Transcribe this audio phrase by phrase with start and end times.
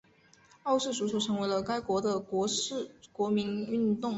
[0.63, 4.09] 澳式足球成为了该国的国民运动。